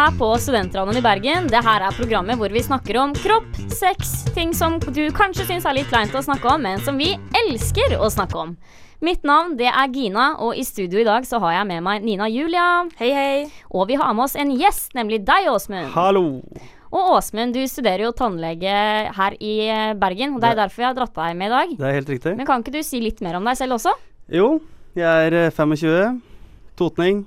[0.00, 1.48] her på Studentradioen i Bergen.
[1.50, 5.66] Det her er programmet hvor vi snakker om kropp, sex, ting som du kanskje syns
[5.68, 8.54] er litt kleint å snakke om, men som vi elsker å snakke om.
[9.04, 12.04] Mitt navn det er Gina, og i studio i dag så har jeg med meg
[12.06, 12.66] Nina Julia.
[13.00, 13.42] Hei, hei.
[13.72, 15.90] Og vi har med oss en gjest, nemlig deg, Åsmund.
[15.96, 16.24] Hallo.
[16.90, 18.72] Og Åsmund, du studerer jo tannlege
[19.16, 21.54] her i eh, Bergen, og det er Det- derfor jeg har dratt deg med i
[21.56, 21.76] dag.
[21.76, 22.36] Det er helt riktig.
[22.40, 23.92] Men kan ikke du si litt mer om deg selv også?
[24.32, 24.60] Jo,
[24.96, 26.20] jeg er eh, 25.
[26.76, 27.26] Totning.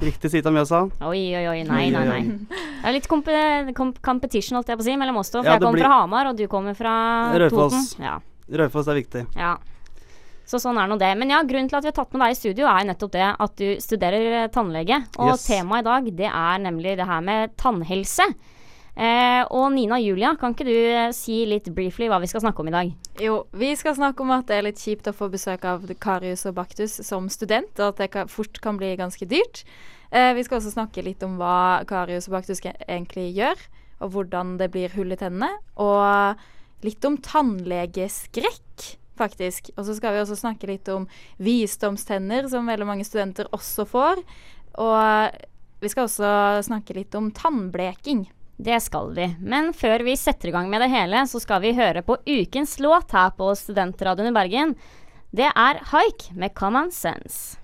[0.00, 0.80] Riktig side av Mjøsa.
[1.08, 1.62] Oi, oi, oi.
[1.64, 2.22] Nei, nei, nei.
[2.50, 3.26] Det er litt komp
[4.04, 5.40] competition, holdt jeg på å si, mellom oss to.
[5.40, 6.92] For Ja, jeg kommer blir- fra Hamar, og du kommer fra
[7.38, 7.94] Raufoss.
[7.96, 8.04] Toten.
[8.04, 8.18] Ja.
[8.60, 9.26] Raufoss er viktig.
[9.36, 9.56] ja.
[10.46, 11.08] Så sånn er nå det.
[11.18, 13.24] Men ja, grunnen til at vi har tatt med deg i studio, er nettopp det
[13.40, 15.00] at du studerer eh, tannlege.
[15.18, 15.46] Og Yes.
[15.48, 18.22] temaet i dag, det er nemlig det her med tannhelse.
[18.96, 22.62] Eh, og Nina Julia, kan ikke du eh, si litt briefly hva vi skal snakke
[22.62, 22.92] om i dag?
[23.20, 26.46] Jo, vi skal snakke om at det er litt kjipt å få besøk av karius
[26.48, 29.66] og baktus som student, og at det fort kan bli ganske dyrt.
[30.08, 33.66] Eh, vi skal også snakke litt om hva karius og baktus egentlig gjør,
[34.00, 35.50] og hvordan det blir hull i tennene.
[35.76, 38.86] Og litt om tannlegeskrekk,
[39.16, 39.70] faktisk.
[39.76, 41.04] Og så skal vi også snakke litt om
[41.36, 44.24] visdomstenner, som veldig mange studenter også får.
[44.80, 45.36] Og
[45.80, 46.32] vi skal også
[46.68, 48.26] snakke litt om tannbleking.
[48.56, 49.26] Det skal vi.
[49.40, 52.78] Men før vi setter i gang med det hele, så skal vi høre på ukens
[52.80, 54.74] låt her på Studentradioen i Bergen.
[55.36, 57.60] Det er Haik med Common Sense.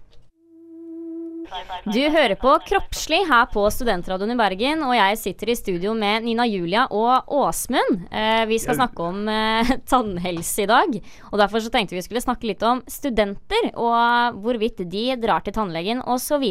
[1.85, 6.25] Du hører på Kroppslig her på Studentradioen i Bergen, og jeg sitter i studio med
[6.25, 8.07] Nina Julia og Åsmund.
[8.09, 10.97] Eh, vi skal snakke om eh, tannhelse i dag,
[11.31, 15.57] og derfor så tenkte vi skulle snakke litt om studenter, og hvorvidt de drar til
[15.57, 16.47] tannlegen osv.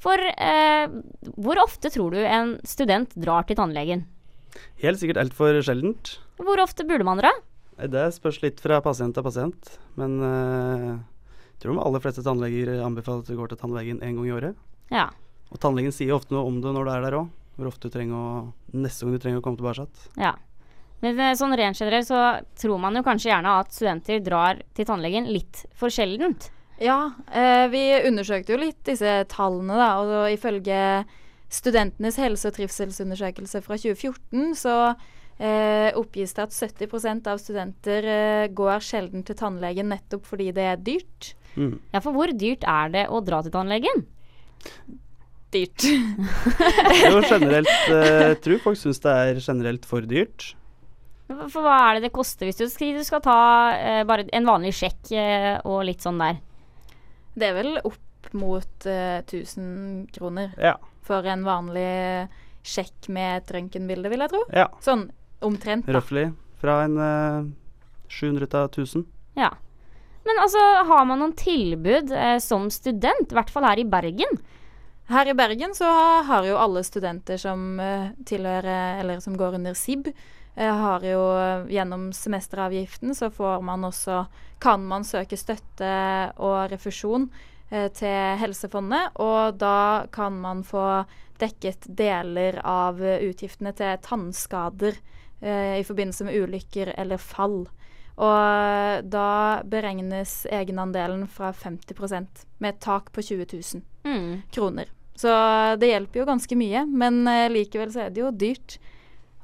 [0.00, 0.86] For eh,
[1.36, 4.04] hvor ofte tror du en student drar til tannlegen?
[4.82, 6.18] Helt sikkert altfor sjeldent.
[6.40, 7.32] Hvor ofte burde man dra?
[7.80, 9.74] Det spørs litt fra pasient til pasient.
[9.96, 10.92] Men eh,
[11.60, 14.60] tror de aller fleste tannleger anbefaler at du går til tannlegen én gang i året.
[14.90, 15.08] Ja.
[15.50, 17.34] Og tannlegen sier ofte noe om det når du er der òg.
[17.58, 18.30] Hvor ofte du trenger å
[18.72, 19.88] Neste gang du trenger å komme tilbake.
[20.16, 20.36] ja.
[21.00, 22.18] Men eh, sånn rent generelt så
[22.60, 26.50] tror man jo kanskje gjerne at studenter drar til tannlegen litt for sjeldent.
[26.80, 29.88] Ja, eh, vi undersøkte jo litt disse tallene, da.
[30.00, 30.76] Og ifølge
[31.50, 34.74] Studentenes helse- og trivselsundersøkelse fra 2014 så
[35.40, 40.68] eh, oppgis det at 70% av studenter eh, går sjelden til tannlegen nettopp fordi det
[40.70, 41.32] er dyrt.
[41.56, 41.78] Mm.
[41.94, 44.04] Ja, for hvor dyrt er det å dra til tannlegen?
[45.50, 45.82] Dyrt.
[45.82, 50.52] Jo, generelt Jeg tror folk syns det er generelt for dyrt.
[51.30, 53.36] For hva er det det koster hvis du skal, du skal ta
[53.78, 56.38] eh, bare en vanlig sjekk eh, og litt sånn der?
[57.38, 60.74] Det er vel opp mot eh, 1000 kroner Ja.
[61.06, 61.86] for en vanlig
[62.66, 64.42] sjekk med et røntgenbilde, vil jeg tro.
[64.54, 64.66] ja.
[64.84, 65.06] Sånn
[65.46, 65.94] omtrent, da.
[65.98, 66.26] Roughly.
[66.60, 67.46] Fra en eh,
[68.12, 69.06] 700 til 1000.
[69.38, 69.50] Ja.
[70.26, 74.40] Men altså, har man noen tilbud eh, som student, i hvert fall her i Bergen?
[75.10, 75.88] Her i Bergen så
[76.28, 80.12] har jo alle studenter som eh, tilhører, eller som går under SIB,
[80.54, 84.24] eh, har jo eh, gjennom semesteravgiften så får man også
[84.60, 85.90] Kan man søke støtte
[86.36, 87.30] og refusjon
[87.70, 91.06] eh, til Helsefondet, og da kan man få
[91.40, 94.98] dekket deler av eh, utgiftene til tannskader
[95.40, 97.64] eh, i forbindelse med ulykker eller fall.
[98.20, 104.42] Og eh, da beregnes egenandelen fra 50% med et tak på 20 000 Mm.
[104.50, 104.86] kroner.
[105.20, 105.28] Så
[105.78, 108.78] det hjelper jo ganske mye, men eh, likevel så er det jo dyrt.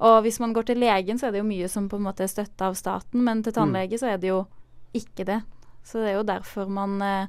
[0.00, 2.24] Og hvis man går til legen, så er det jo mye som på en måte
[2.24, 4.42] er støtta av staten, men til tannlege så er det jo
[4.96, 5.42] ikke det.
[5.84, 7.26] Så det er jo derfor man eh,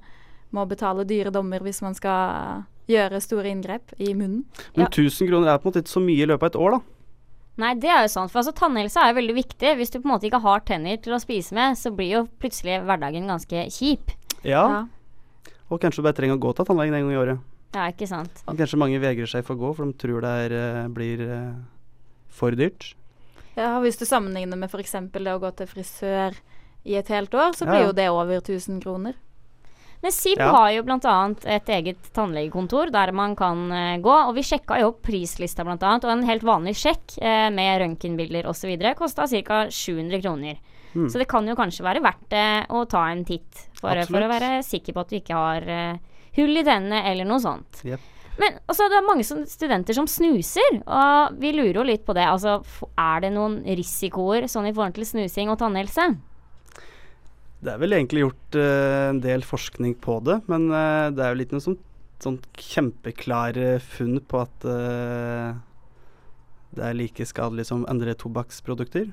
[0.56, 4.46] må betale dyre dommer hvis man skal gjøre store inngrep i munnen.
[4.76, 4.88] Men Ja.
[4.88, 6.80] 1000 kroner er på en måte ikke så mye i løpet av et år, da.
[7.58, 8.32] Nei, det er jo sant.
[8.32, 9.74] For altså, tannhelse er jo veldig viktig.
[9.80, 12.24] Hvis du på en måte ikke har tenner til å spise med, så blir jo
[12.42, 14.14] plutselig hverdagen ganske kjip.
[14.46, 14.62] Ja.
[14.62, 14.84] Ja.
[15.68, 17.42] Og kanskje du bare trenger å gå til tannlegen en gang i året.
[17.76, 18.44] Ja, ikke sant.
[18.46, 21.24] Og Kanskje mange vegrer seg for å gå, for de tror det er, eh, blir
[21.26, 21.58] eh,
[22.30, 22.94] for dyrt.
[23.58, 24.94] Ja, Hvis du sammenligner med f.eks.
[25.12, 26.38] det å gå til frisør
[26.86, 27.88] i et helt år, så blir ja.
[27.90, 29.18] jo det over 1000 kroner.
[30.04, 30.52] Men SIB Ja.
[30.54, 31.16] har jo bl.a.
[31.58, 34.14] et eget tannlegekontor der man kan uh, gå.
[34.30, 35.76] Og vi sjekka jo opp prislista bl.a.
[35.98, 38.76] Og en helt vanlig sjekk uh, med røntgenbilder osv.
[39.00, 39.64] kosta ca.
[39.74, 40.60] 700 kroner.
[40.94, 41.10] Mm.
[41.10, 44.30] Så det kan jo kanskje være verdt det å ta en titt for, for å
[44.32, 46.00] være sikker på at du ikke har eh,
[46.40, 47.84] hull i tennene eller noe sånt.
[47.86, 48.06] Yep.
[48.38, 52.16] Men altså, det er mange som, studenter som snuser, og vi lurer jo litt på
[52.18, 52.26] det.
[52.30, 52.60] Altså,
[52.98, 56.08] er det noen risikoer sånn i forhold til snusing og tannhelse?
[57.64, 61.34] Det er vel egentlig gjort uh, en del forskning på det, men uh, det er
[61.34, 61.78] jo litt noe sånn,
[62.22, 65.56] sånn kjempeklare funn på at uh,
[66.78, 69.10] det er like skadelig som andre tobakksprodukter.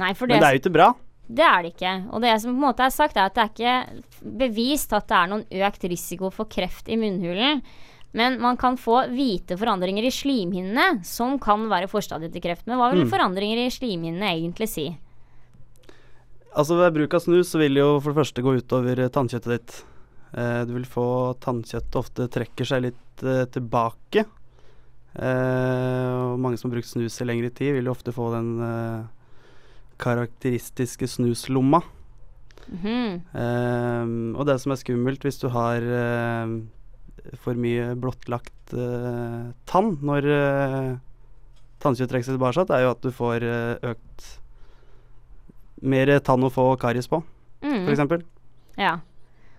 [0.00, 0.92] Nei, for Men det er jo ikke bra.
[1.24, 1.92] Det er det ikke.
[2.12, 5.08] Og det som på en måte er sagt, er at det er ikke bevist at
[5.08, 7.62] det er noen økt risiko for kreft i munnhulen.
[8.14, 12.66] Men man kan få hvite forandringer i slimhinnene, som kan være forstadiet til kreft.
[12.68, 13.10] Men hva vil Mm.
[13.10, 14.86] forandringer i slimhinnene egentlig si?
[16.54, 19.10] Altså Ved bruk av snus så vil det jo for det første gå utover eh,
[19.10, 19.74] tannkjøttet ditt.
[20.38, 21.06] Eh, du vil få
[21.42, 24.22] tannkjøttet ofte trekker seg litt eh, tilbake.
[25.14, 28.54] Eh, og mange som har brukt snus i lengre tid, vil jo ofte få den
[30.02, 31.82] karakteristiske snuslomma.
[32.70, 33.18] Mhm.
[33.34, 35.90] Eh, og det som er skummelt hvis du har
[37.40, 38.74] for mye blottlagt
[39.68, 40.88] tann når uh,
[41.80, 43.46] tannkjøtt trekker seg tilbake, er jo at du får
[43.92, 44.26] økt
[45.84, 47.20] mer tann å få karies på,
[47.64, 47.88] mm.
[47.88, 48.24] f.eks.
[48.80, 48.96] Ja.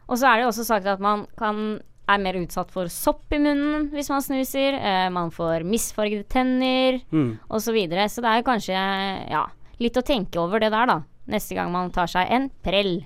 [0.06, 1.80] Og så er det jo også sagt at man kan,
[2.12, 4.78] er mer utsatt for sopp i munnen hvis man snuser.
[4.78, 7.38] Eh, man får misfargede tenner Mm.
[7.50, 7.70] osv.
[7.70, 8.10] Så, videre.
[8.10, 8.82] så det er kanskje
[9.32, 9.46] ja,
[9.82, 11.00] litt å tenke over det der, da.
[11.32, 13.00] Neste gang man tar seg en prell.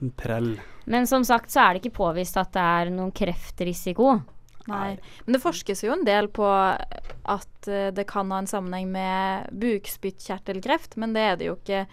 [0.00, 0.54] en Prell.
[0.88, 4.22] Men som sagt så er det ikke påvist at det er noen kreftrisiko.
[4.68, 4.94] Nei.
[5.26, 9.52] Men det forskes jo en del på at eh, det kan ha en sammenheng med
[9.60, 11.84] bukspyttkjertelkreft, men det er det jo ikke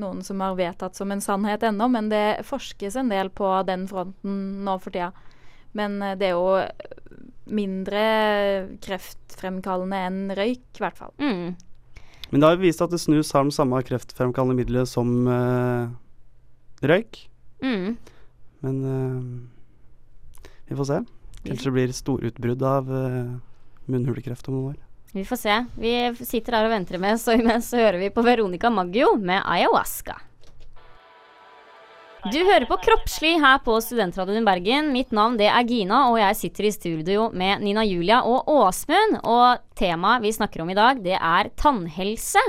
[0.00, 1.88] noen som har vedtatt som en sannhet ennå.
[1.92, 5.12] Men det forskes en del på den fronten nå for tida.
[5.76, 6.60] Men eh, det er jo
[7.46, 8.02] mindre
[8.82, 11.14] kreftfremkallende enn røyk, i hvert fall.
[11.22, 11.54] Mm.
[12.30, 15.92] Men det har jo vist at det snus har den samme kreftfremkallende middelet som uh,
[16.82, 17.20] røyk.
[17.62, 17.94] Mm.
[18.66, 20.98] Men uh, vi får se.
[21.44, 23.36] Kanskje det blir storutbrudd av uh,
[23.86, 24.85] munnhulekreft om noen år.
[25.16, 25.54] Vi får se.
[25.80, 25.92] Vi
[26.28, 30.18] sitter her og venter med, så imens så hører vi på Veronica Maggio med ayahuasca.
[32.26, 34.90] Du hører på Kroppslig her på Studentradioen Bergen.
[34.92, 39.20] Mitt navn det er Gina, og jeg sitter i studio med Nina Julia og Åsmund.
[39.22, 42.42] Og temaet vi snakker om i dag, det er tannhelse.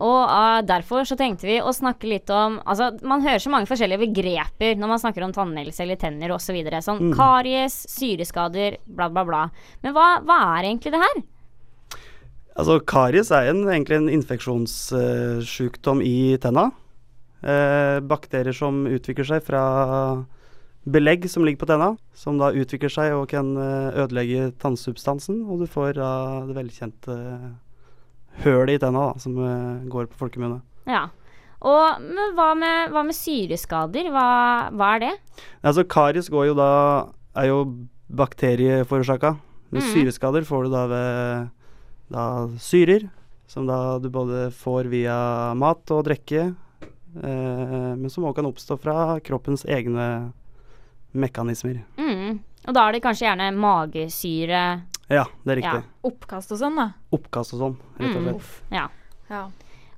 [0.00, 3.68] Og uh, derfor så tenkte vi å snakke litt om Altså, man hører så mange
[3.68, 6.48] forskjellige begreper når man snakker om tannhelse eller tenner osv.
[6.50, 7.18] Så videre, sånn Mm.
[7.18, 9.42] karies, syreskader, bla, bla, bla.
[9.84, 11.20] Men hva, hva er egentlig det her?
[12.58, 16.70] Altså, karies er en, egentlig en infeksjonssykdom i tenna.
[17.40, 19.62] Eh, bakterier som utvikler seg fra
[20.84, 25.62] belegg som ligger på tenna, som da utvikler seg og kan eh, ødelegge tannsubstansen, og
[25.62, 26.10] du får da
[26.48, 27.16] det velkjente
[28.44, 30.60] hølet i tenna, da, som eh, går på folkemunne.
[30.90, 31.06] Ja.
[31.60, 34.08] Og men hva med, hva med syreskader?
[34.12, 34.26] Hva,
[34.72, 35.14] hva er det?
[35.60, 36.72] Altså, karies går jo da
[37.36, 37.62] er jo
[38.16, 39.34] bakterieforårsaka,
[39.70, 39.90] men mm.
[39.92, 41.50] syreskader får du da ved
[42.10, 42.24] da
[42.58, 43.08] syrer,
[43.50, 45.16] som da du både får via
[45.58, 46.48] mat og drikke,
[47.22, 50.32] eh, men som òg kan oppstå fra kroppens egne
[51.12, 51.80] mekanismer.
[51.98, 52.38] Mm.
[52.68, 54.62] Og da er det kanskje gjerne magesyre.
[55.10, 55.82] Ja, det er riktig.
[56.06, 56.88] Oppkast og sånn, da.
[57.16, 58.28] Oppkast og sånn, rett og Mm.
[58.28, 58.62] slett.
[58.70, 58.88] Ja.
[59.30, 59.42] Ja.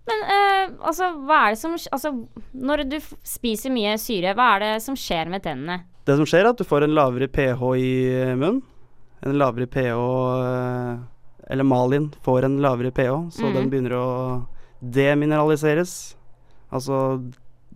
[0.07, 4.57] Men eh, altså, hva er det som Altså, når du f spiser mye syre, hva
[4.57, 5.85] er det som skjer med tennene?
[6.05, 8.63] Det som skjer, er at du får en lavere pH i munnen.
[9.23, 10.99] En lavere pH eh,
[11.53, 13.55] Eller Malin får en lavere pH, så mm.
[13.59, 14.07] den begynner å
[14.81, 16.17] demineraliseres.
[16.73, 16.97] Altså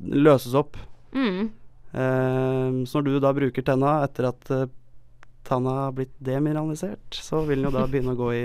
[0.00, 0.78] løses opp.
[1.12, 1.50] Mm.
[1.92, 4.66] Eh, så når du da bruker tenna etter at eh,
[5.46, 8.44] tanna har blitt demineralisert, så vil den jo da begynne å gå i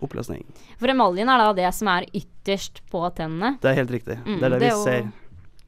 [0.00, 0.48] oppløsning.
[0.80, 3.58] For emaljen er da det som er ytterst på tennene.
[3.62, 4.18] Det er helt riktig.
[4.24, 5.10] Mm, det er det, det vi jo- ser.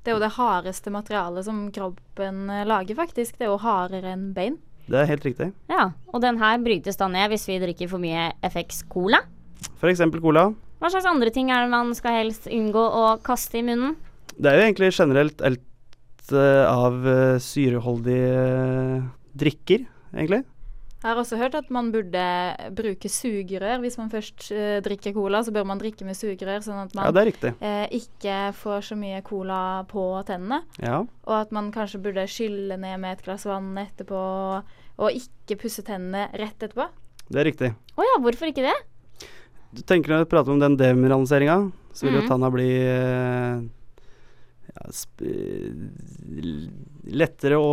[0.03, 3.37] Det er jo det hardeste materialet som kroppen eh, lager, faktisk.
[3.39, 4.59] Det er jo hardere enn bein.
[4.93, 5.49] Det er helt riktig.
[5.73, 5.87] Ja.
[6.13, 9.23] Og den her brytes da ned hvis vi drikker for mye FX Cola.
[9.81, 10.51] For eksempel cola.
[10.83, 13.97] Hva slags andre ting er det man skal helst unngå å kaste i munnen?
[14.37, 20.43] Det er jo egentlig generelt alt eh, av eh, syreholdige eh, drikker, egentlig.
[21.03, 22.25] Jeg har også hørt at man burde
[22.79, 23.81] bruke sugerør.
[23.83, 27.09] Hvis man først uh, drikker cola, så bør man drikke med sugerør, sånn at man
[27.09, 30.61] ja, uh, eh, ikke får så mye cola på tennene.
[30.79, 31.01] Ja.
[31.03, 34.79] Og at man kanskje burde skylle ned med et glass vann etterpå, og
[35.11, 36.87] ikke pusse tennene rett etterpå.
[37.33, 37.71] Det er riktig.
[37.97, 38.77] Å ja, hvorfor ikke det?
[39.73, 41.57] Du tenker når du prater om den demineraliseringa,
[41.97, 42.29] så vil jo mm.
[42.29, 43.63] tanna bli eh,
[44.73, 44.91] ja,
[47.23, 47.73] lettere å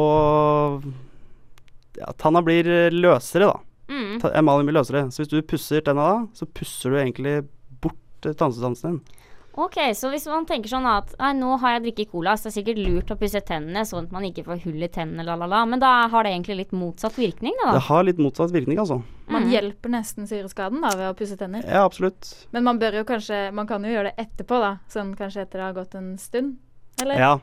[2.00, 2.64] Ja, tanna blir
[2.96, 3.58] løsere, da.
[3.90, 4.20] Mm.
[4.40, 5.08] Emaljen blir løsere.
[5.12, 7.42] Så hvis du pusser tenna da, så pusser du egentlig
[7.84, 9.19] bort tannsubstansen din.
[9.60, 12.52] Ok, så hvis man tenker sånn at Nei, nå har jeg drikket cola, så det
[12.54, 15.36] er sikkert lurt å pusse tennene sånn at man ikke får hull i tennene, la,
[15.36, 15.64] la, la.
[15.68, 17.74] Men da har det egentlig litt motsatt virkning, da.
[17.76, 19.02] Det har litt motsatt virkning, altså.
[19.30, 19.52] Man Mm.
[19.52, 21.62] hjelper nesten syreskaden da ved å pusse tenner.
[21.68, 22.32] Ja, absolutt.
[22.56, 24.72] Men man bør jo kanskje Man kan jo gjøre det etterpå, da.
[24.90, 26.56] Sånn kanskje etter det har gått en stund.
[27.02, 27.20] Eller?
[27.20, 27.36] Ja.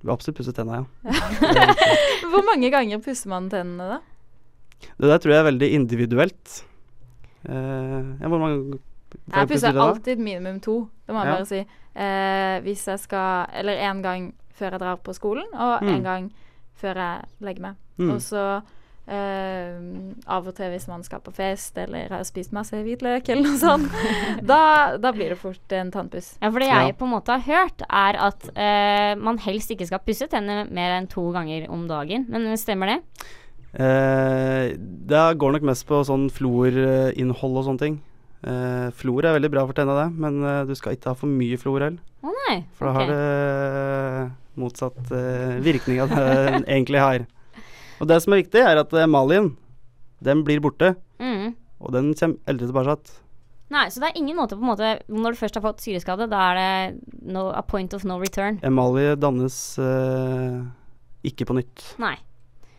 [0.00, 1.12] Du har absolutt pusset tennene, ja.
[2.30, 4.00] Hvor mange ganger pusser man tennene da?
[5.00, 6.64] Det der tror jeg er veldig individuelt.
[7.44, 8.78] Eh, ja, hvor mange
[9.32, 11.36] Jeg pusser alltid minimum to, det må jeg Ja.
[11.36, 11.66] bare si.
[11.96, 15.88] Eh, hvis jeg skal Eller én gang før jeg drar på skolen, og Mm.
[15.94, 16.32] en gang
[16.80, 17.74] før jeg legger meg.
[17.98, 18.10] Mm.
[18.14, 18.62] Og så
[19.06, 19.76] Eh,
[20.26, 23.58] av og til hvis man skal på fest eller har spist masse hvitløk eller noe
[23.60, 23.92] sånt,
[24.42, 26.38] da, da blir det fort en tannpuss.
[26.40, 26.92] Ja, for det jeg Ja.
[26.96, 30.96] på en måte har hørt, er at eh, man helst ikke skal pusse tennene mer
[30.98, 32.24] enn to ganger om dagen.
[32.30, 33.02] Men stemmer det?
[33.74, 38.00] Eh, det går nok mest på sånn fluorinnhold og sånne ting.
[38.44, 41.30] Eh, flor er veldig bra for tenna, det, men uh, du skal ikke ha for
[41.30, 41.96] mye heller.
[42.20, 42.56] Å nei.
[42.76, 43.00] For da okay.
[43.00, 47.26] har det motsatt uh, virkning av det den egentlig har.
[48.02, 49.54] Og det som er viktig, er at emaljen,
[50.24, 50.92] den blir borte.
[51.22, 51.54] Mm.
[51.80, 53.20] Og den kommer aldri tilbake igjen.
[53.72, 56.28] Nei, så det er ingen måte på en måte Når du først har fått syreskade,
[56.30, 58.60] da er det no, a point of no return.
[58.66, 60.60] Emalje dannes eh,
[61.26, 61.86] ikke på nytt.
[62.02, 62.14] Nei.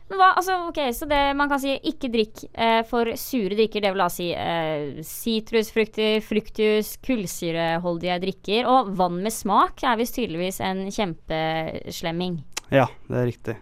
[0.06, 3.82] Men hva, altså, ok, Så det man kan si ikke drikk eh, for sure drikker,
[3.82, 8.68] det vil da si eh, sitrusfrukter, fruktjus, kullsyreholdige drikker.
[8.70, 12.38] Og vann med smak er visst tydeligvis en kjempeslemming.
[12.74, 13.56] Ja, det er riktig.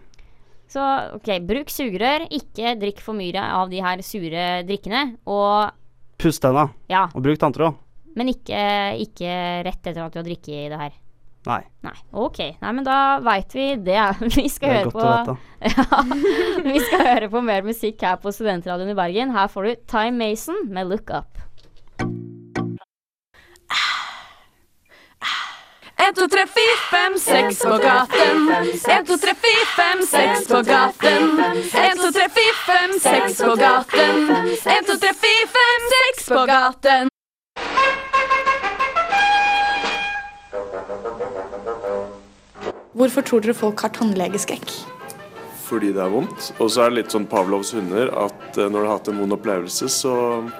[0.74, 0.82] Så
[1.16, 5.04] ok, bruk sugerør, ikke drikk for mye av de her sure drikkene.
[5.30, 5.72] Og
[6.20, 7.80] Pust tenna, ja, og bruk tanntråd.
[8.14, 8.60] men ikke,
[9.02, 9.30] ikke
[9.66, 10.92] rett etter at du har drukket det her.
[11.44, 12.38] Nei, Nei, ok.
[12.62, 14.00] Nei, men da veit vi det.
[14.24, 15.36] Vi det skal er høre godt på
[15.74, 16.00] ja,
[16.64, 19.34] Vi skal høre på mer musikk her på Studentradioen i Bergen.
[19.36, 21.34] Her får du Time Mason med Look Up.
[26.06, 28.50] En, to, tre, fire, fem, seks på gaten.
[28.88, 31.30] En, to, tre, fire, fem, seks på gaten.
[31.40, 34.28] En, to, tre, fire, fem, seks på gaten.
[34.76, 37.13] En, to, tre, fire, fem, seks på gaten.
[42.94, 44.74] Hvorfor tror dere folk har tannlegeskrekk?
[45.74, 46.50] fordi det er vondt.
[46.60, 49.22] Og så er det litt sånn Pavlovs hunder at eh, når du har hatt en
[49.22, 50.14] vond opplevelse, så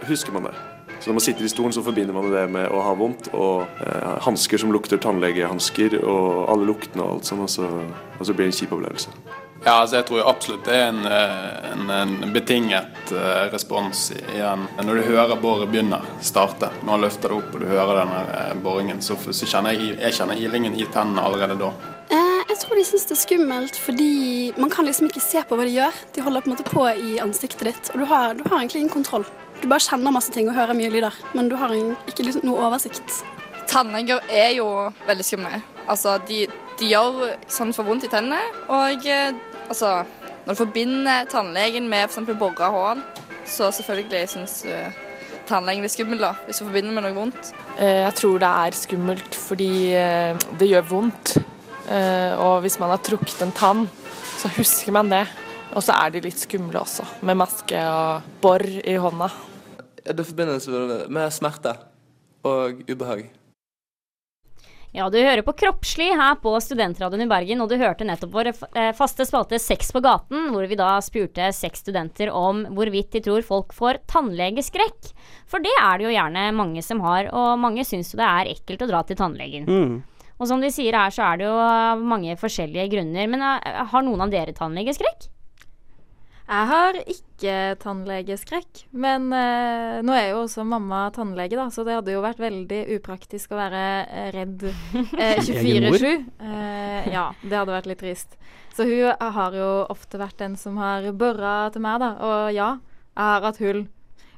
[0.08, 0.54] husker man det.
[0.98, 3.66] Så når man sitter i stolen, så forbinder man det med å ha vondt, og
[3.84, 8.52] eh, hansker som lukter tannlegehansker, og alle luktene og alt sånn, og så, blir det
[8.52, 9.12] en kjip opplevelse.
[9.64, 14.66] Ja, altså jeg tror absolutt det er en, eh, en, en betinget eh, respons igjen.
[14.76, 18.18] Når du hører boret begynner, starte, når han løfter det opp og du hører denne
[18.34, 21.70] eh, boringen, så, så kjenner jeg, jeg kjenner ilingen i tennene allerede da.
[22.12, 24.10] Eh, jeg tror de syns det er skummelt fordi
[24.60, 26.02] man kan liksom ikke se på hva de gjør.
[26.12, 28.84] De holder på en måte på i ansiktet ditt, og du har, du har egentlig
[28.84, 29.24] ingen kontroll.
[29.62, 32.44] Du bare kjenner masse ting og hører mye lyder, men du har en, ikke liksom
[32.50, 33.22] noe oversikt.
[33.72, 34.68] Tannleger er jo
[35.08, 35.64] veldig skumle.
[35.88, 36.44] Altså, de,
[36.76, 38.44] de gjør sånn for vondt i tennene.
[38.68, 39.08] Og
[39.68, 40.04] altså,
[40.44, 42.34] når du forbinder tannlegen med f.eks.
[42.38, 43.02] bora hull,
[43.46, 44.92] så selvfølgelig syns uh,
[45.48, 47.50] tannlegen det er skummelt, da, hvis du forbinder med noe vondt.
[47.78, 51.34] Eh, Jeg tror det er skummelt fordi eh, det gjør vondt.
[51.90, 53.86] Eh, Og hvis man har trukket en tann,
[54.40, 55.26] så husker man det.
[55.74, 59.28] Og så er de litt skumle også, med maske og bor i hånda.
[60.04, 60.68] Det forbindes
[61.08, 61.72] med smerte
[62.44, 63.26] og ubehag.
[64.94, 68.52] Ja, du hører på Kroppslig her på Studentradioen i Bergen, og du hørte nettopp vår
[68.52, 73.24] eh, faste spalte Sex på gaten, hvor vi da spurte seks studenter om hvorvidt de
[73.24, 75.10] tror folk får tannlegeskrekk.
[75.50, 78.52] For det er det jo gjerne mange som har, og mange syns jo det er
[78.52, 79.66] ekkelt å dra til tannlegen.
[79.66, 79.96] Mm.
[80.38, 81.58] Og som de sier her, så er det jo
[82.14, 83.34] mange forskjellige grunner.
[83.34, 85.26] Men eh, har noen av dere tannlegeskrekk?
[86.44, 91.94] Jeg har ikke tannlegeskrekk, men eh, nå er jo også mamma tannlege, da, så det
[91.96, 96.04] hadde jo vært veldig upraktisk å være eh, redd eh, 24-7.
[96.44, 98.36] Eh, ja, det hadde vært litt trist.
[98.76, 102.12] Så hun har jo ofte vært den som har bora til meg, da.
[102.20, 102.70] Og ja,
[103.14, 103.86] jeg har hatt hull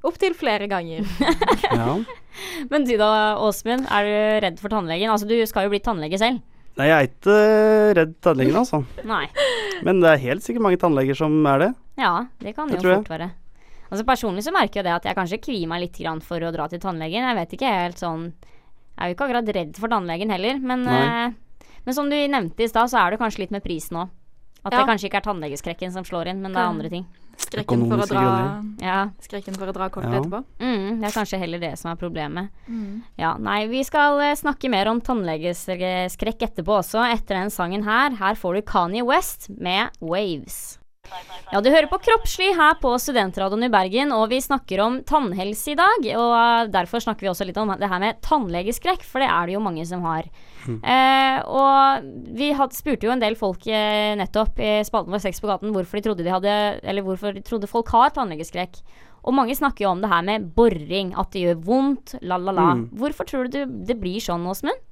[0.06, 1.06] opptil flere ganger.
[1.76, 1.98] Ja.
[2.70, 5.10] Men du da, Åsmund, er du redd for tannlegen?
[5.10, 6.44] Altså, du skal jo bli tannlege selv.
[6.76, 7.36] Nei, jeg er ikke
[7.96, 8.82] redd tannlegen, altså.
[9.12, 9.24] Nei.
[9.86, 11.70] Men det er helt sikkert mange tannleger som er det.
[12.00, 13.30] Ja, det kan Det jo fort være.
[13.86, 16.52] Altså Personlig så merker jeg det at jeg kanskje kvier meg litt grann for å
[16.52, 17.24] dra til tannlegen.
[17.30, 20.86] Jeg vet ikke helt sånn Jeg er jo ikke akkurat redd for tannlegen heller, men,
[20.88, 24.12] eh, men som du nevnte i stad, så er det kanskje litt med prisen òg.
[24.64, 27.04] At det kanskje ikke er tannlegeskrekken som slår inn, men det er andre ting.
[27.36, 28.76] Skrekken for å dra, grunner.
[28.82, 29.10] Ja.
[29.20, 30.20] skrekken for å dra kortet Ja.
[30.20, 30.44] etterpå.
[30.58, 32.48] Mm, det er kanskje heller det som er problemet.
[32.68, 33.02] Mm.
[33.18, 38.10] Ja, nei, vi skal eh, snakke mer om tannlegeskrekk etterpå også, etter den sangen her.
[38.16, 40.78] Her får du Kanye West med 'Waves'.
[41.52, 45.72] Ja, du hører på Kroppslig her på Studentradioen i Bergen, og vi snakker om tannhelse
[45.72, 46.08] i dag.
[46.18, 49.46] Og eh, derfor snakker vi også litt om det her med tannlegeskrekk, for det er
[49.46, 50.26] det jo mange som har.
[50.66, 55.38] Eh, og vi had, spurte jo en del folk eh, nettopp i spalten vår Sex
[55.38, 58.80] på gaten hvorfor de trodde de hadde Eller hvorfor de trodde folk har tannlegeskrekk.
[59.26, 62.54] Og mange snakker jo om det her med boring, at det gjør vondt, la, la,
[62.54, 62.66] la.
[62.78, 62.84] Mm.
[62.98, 64.82] Hvorfor tror du det blir sånn, Åsmund?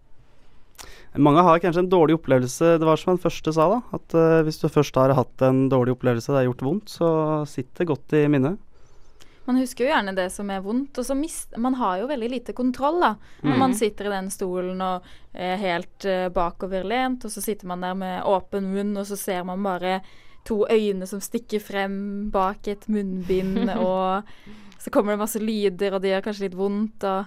[1.17, 2.73] Mange har kanskje en dårlig opplevelse.
[2.83, 3.81] Det var som den første sa, da.
[3.95, 7.09] At uh, hvis du først har hatt en dårlig opplevelse, det har gjort vondt, så
[7.47, 8.59] sitter det godt i minnet.
[9.47, 12.31] Man husker jo gjerne det som er vondt, og så mist, man har jo veldig
[12.33, 13.11] lite kontroll da.
[13.45, 13.59] Når Mm.
[13.61, 15.03] man sitter i den stolen og
[15.37, 19.45] er helt uh, bakoverlent, og så sitter man der med åpen munn, og så ser
[19.45, 20.01] man bare
[20.45, 24.25] to øyne som stikker frem bak et munnbind, og
[24.81, 27.25] så kommer det masse lyder, og det gjør kanskje litt vondt, og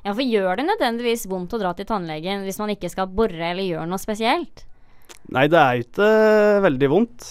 [0.00, 3.50] Ja, for gjør det nødvendigvis vondt å dra til tannlegen hvis man ikke skal bore
[3.50, 4.64] eller gjøre noe spesielt?
[5.30, 6.10] Nei, det er jo ikke
[6.64, 7.26] veldig vondt.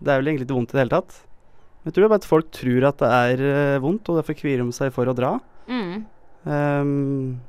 [0.00, 1.20] Det er vel egentlig ikke vondt i det hele tatt.
[1.80, 4.36] Jeg tror det er bare at folk tror at det er eh, vondt, og derfor
[4.36, 5.32] kvier de seg for å dra.
[5.70, 5.94] Mm.
[6.44, 7.40] Um,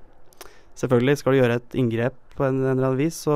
[0.79, 3.35] selvfølgelig skal du gjøre et inngrep på en, en eller annen vis, så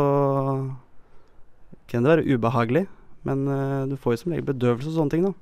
[1.92, 2.86] kan det være ubehagelig.
[3.28, 5.34] Men uh, du får jo som regel bedøvelse og sånne ting, da.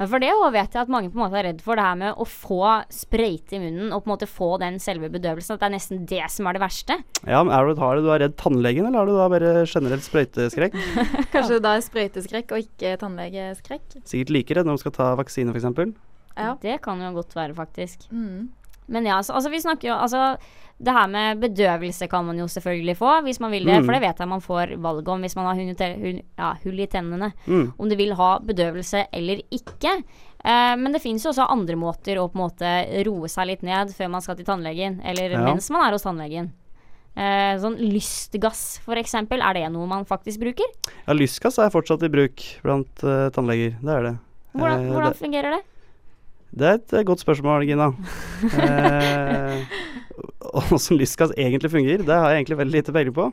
[0.00, 1.96] Ja, for det vet jeg at mange på en måte er redd for, det her
[2.00, 5.58] med å få sprøyte i munnen og på en måte få den selve bedøvelsen.
[5.58, 6.96] At det er nesten det som er det verste.
[7.28, 10.06] Ja, men er du, har du da redd tannlegen, eller har du da bare generelt
[10.06, 10.78] sprøyteskrekk?
[11.34, 14.00] kanskje da er sprøyteskrekk og ikke tannlegeskrekk.
[14.08, 15.92] Sikkert like redd når de skal ta vaksine, f.eks.
[16.40, 16.54] Ja.
[16.64, 18.08] Det kan jo godt være, faktisk.
[18.08, 18.48] Mm.
[18.90, 20.24] Men ja, altså, altså vi snakker jo Altså,
[20.80, 23.80] det her med bedøvelse kan man jo selvfølgelig få hvis man vil det.
[23.80, 23.84] Mm.
[23.84, 27.32] For det vet jeg man får valg om hvis man har ja, hull i tennene.
[27.46, 27.66] Mm.
[27.76, 29.92] Om du vil ha bedøvelse eller ikke.
[30.40, 32.72] Eh, men det finnes jo også andre måter å på en måte
[33.06, 35.00] roe seg litt ned før man skal til tannlegen.
[35.04, 35.44] Eller Ja.
[35.44, 36.52] mens man er hos tannlegen.
[37.16, 39.42] Eh, sånn lystgass, eksempel.
[39.42, 40.64] Er det noe man faktisk bruker?
[41.06, 43.76] Ja, lystgass er fortsatt i bruk blant uh, tannleger.
[43.82, 44.16] Det er det.
[44.56, 45.62] Hvordan, Eh, hvordan det, fungerer det?
[46.52, 47.90] det er et eh, godt spørsmål, Gina.
[48.40, 49.66] Eh,
[50.74, 53.28] Åssen lystgass egentlig fungerer, det har jeg egentlig veldig lite peiling på.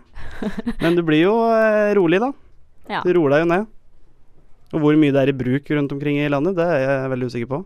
[0.82, 2.32] Men du blir jo eh, rolig, da.
[2.88, 3.02] Ja.
[3.04, 3.66] Du roer deg jo ned.
[4.76, 7.30] Og hvor mye det er i bruk rundt omkring i landet, det er jeg veldig
[7.32, 7.60] usikker på.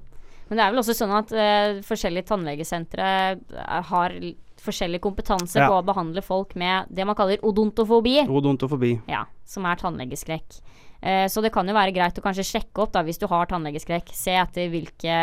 [0.51, 4.15] Men det er vel også sånn at uh, forskjellige tannlegesentre eh, har
[4.61, 5.69] forskjellig kompetanse Ja.
[5.71, 8.19] på å behandle folk med det man kaller odontofobi.
[8.29, 8.91] Odontofobi.
[9.09, 10.59] Ja, som er tannlegeskrekk.
[11.03, 13.47] Eh, så det kan jo være greit å kanskje sjekke opp da hvis du har
[13.49, 14.11] tannlegeskrekk.
[14.13, 15.15] Se etter hvilke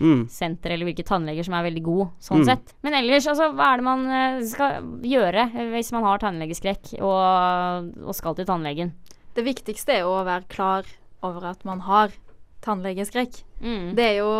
[0.00, 0.26] Mm.
[0.28, 2.44] senter eller hvilke tannleger som er veldig gode, sånn Mm.
[2.46, 2.74] sett.
[2.82, 7.00] Men ellers, altså, hva er det man eh, skal gjøre eh, hvis man har tannlegeskrekk
[7.00, 8.92] og, og skal til tannlegen?
[9.34, 10.84] Det viktigste er jo å være klar
[11.22, 12.10] over at man har
[12.62, 13.42] tannlegeskrekk.
[13.62, 13.94] Mm.
[13.96, 14.30] Det er jo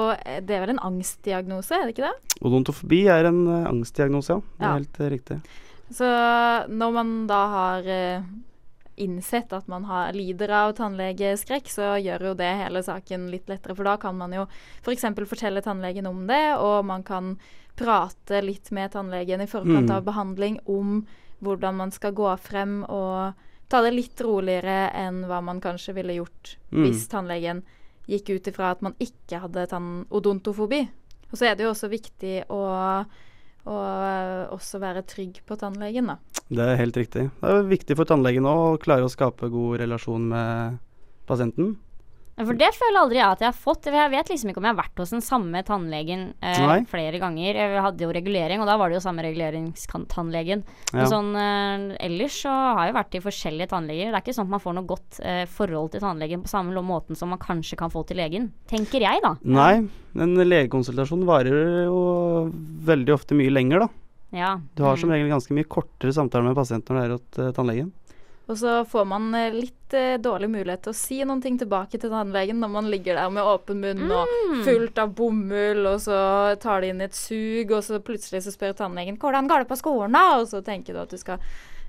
[0.44, 2.36] Det er vel en angstdiagnose, er det ikke det?
[2.42, 4.40] Odontofobi er en eh, angstdiagnose, ja.
[4.40, 4.72] Det er Ja.
[4.76, 5.40] helt eh, riktig.
[5.90, 6.04] Så
[6.68, 8.22] når man da har eh,
[9.00, 13.74] innsett at man har, lider av tannlegeskrekk, så gjør jo det hele saken litt lettere.
[13.78, 14.46] For da kan man jo
[14.84, 15.06] f.eks.
[15.16, 17.34] For fortelle tannlegen om det, og man kan
[17.80, 19.96] prate litt med tannlegen i forkant Mm.
[19.96, 21.06] av behandling om
[21.40, 23.34] hvordan man skal gå frem og
[23.70, 26.82] ta det litt roligere enn hva man kanskje ville gjort Mm.
[26.84, 27.62] hvis tannlegen
[28.08, 29.66] gikk ut ifra at man ikke hadde
[30.10, 30.88] odontofobi.
[31.30, 33.06] Og så er det jo også viktig å,
[33.70, 33.76] å
[34.50, 36.16] også være trygg på tannlegen, da.
[36.50, 37.28] Det er helt riktig.
[37.40, 40.80] Det er viktig for tannlegen å klare å skape god relasjon med
[41.30, 41.76] pasienten.
[42.40, 43.88] For det føler aldri jeg at jeg har fått.
[43.92, 47.58] Jeg vet liksom ikke om jeg har vært hos den samme tannlegen eh, flere ganger.
[47.58, 50.64] Jeg hadde jo regulering, og da var det jo samme reguleringstannlegen.
[50.94, 51.08] Ja.
[51.10, 54.08] Sånn eh, ellers så har jeg vært i forskjellige tannleger.
[54.08, 56.84] Det er ikke sånn at man får noe godt eh, forhold til tannlegen på samme
[56.86, 58.48] måten som man kanskje kan få til legen.
[58.72, 59.34] Tenker jeg, da.
[59.44, 59.74] Nei,
[60.16, 62.00] en legekonsultasjon varer jo
[62.88, 63.99] veldig ofte mye lenger, da.
[64.32, 64.60] Ja.
[64.74, 65.14] Du har som Mm.
[65.16, 67.92] regel ganske mye kortere samtaler med pasienten når du er hos eh, tannlegen.
[68.50, 71.98] Og så får man eh, litt eh, dårlig mulighet til å si noen ting tilbake
[72.00, 74.64] til tannlegen når man ligger der med åpen munn og Mm.
[74.64, 78.74] fullt av bomull, og så tar de inn et sug, og så plutselig så spør
[78.74, 80.40] tannlegen 'Hvordan går det på skolen', da?
[80.40, 81.38] Og så tenker du at du skal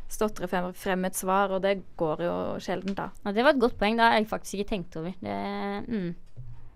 [0.10, 3.10] stotre frem, frem et svar, og det går jo sjelden, da.
[3.26, 3.96] Ja, det var et godt poeng.
[3.96, 5.14] Det har jeg faktisk ikke tenkt over.
[5.22, 6.16] Det, mm.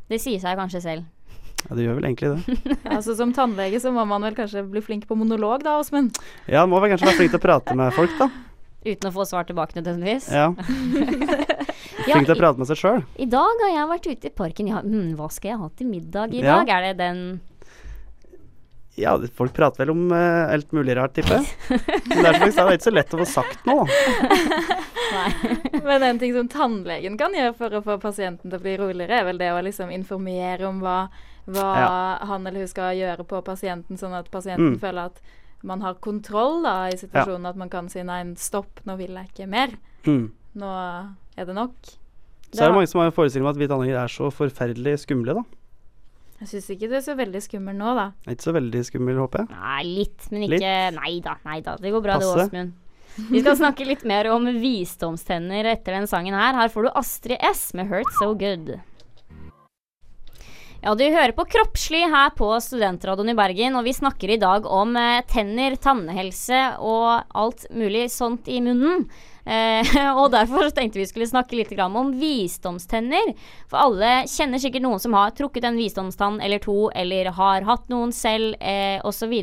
[0.09, 1.05] det sier seg kanskje selv.
[1.65, 2.77] Ja, det gjør vel egentlig det.
[2.95, 6.17] altså Som tannlege så må man vel kanskje bli flink på monolog, da, Åsmund?
[6.51, 8.29] Ja, må vel kanskje være flink til å prate med folk, da.
[8.85, 10.27] Uten å få svar tilbake nødvendigvis.
[10.29, 10.51] Ja.
[12.05, 12.99] Flink til å prate med seg sjøl.
[13.17, 14.67] I dag har jeg vært ute i parken.
[14.69, 16.59] Ja, hm, hva skal jeg ha til middag i Ja.
[16.59, 16.69] dag?
[16.69, 17.21] Er det den
[18.95, 21.49] Ja, folk prater vel om uh, alt mulig rart, tipper jeg.
[22.07, 23.83] Men det er, jeg det er ikke så lett å få sagt noe.
[25.83, 29.19] Men en ting som tannlegen kan gjøre for å få pasienten til å bli roligere,
[29.19, 31.07] er vel det å liksom informere om hva,
[31.47, 32.25] hva Ja.
[32.25, 34.79] han eller hun skal gjøre på pasienten, sånn at pasienten Mm.
[34.79, 35.21] føler at
[35.63, 37.45] man har kontroll da, i situasjonen.
[37.47, 39.69] At man kan si nei, stopp, nå vil jeg ikke mer.
[40.05, 40.31] Mm.
[40.55, 40.71] Nå
[41.37, 41.73] er det nok.
[42.53, 45.33] Så er det mange som har en forestilling om at hvite er så forferdelig skumle,
[45.35, 45.43] da.
[46.41, 48.11] Jeg syns ikke du er så veldig skummel nå, da.
[48.27, 49.49] Ikke så veldig skummel, håper jeg.
[49.49, 50.61] Nei, litt, men Litt?
[50.61, 51.75] ikke Nei da, nei da.
[51.77, 52.49] Det går bra, det, Passe.
[52.49, 52.73] Åsmund.
[53.31, 56.53] Vi skal snakke litt mer om visdomstenner etter den sangen her.
[56.53, 58.81] Her får du Astrid S med 'Hurt So Good'.
[60.85, 64.67] Ja, du hører på Kroppslig her på Studentradioen i Bergen, og vi snakker i dag
[64.69, 69.07] om eh, tenner, tannhelse og alt mulig sånt i munnen.
[69.49, 73.33] Eh, og derfor tenkte vi skulle snakke litt om visdomstenner.
[73.65, 77.89] For alle kjenner sikkert noen som har trukket en visdomstann eller to, eller har hatt
[77.89, 79.33] noen selv, eh, osv.